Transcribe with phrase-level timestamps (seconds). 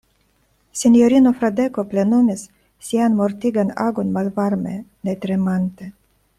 [0.79, 2.47] Sinjorino Fradeko plenumis
[2.89, 4.77] sian mortigan agon malvarme,
[5.07, 5.93] ne tremante.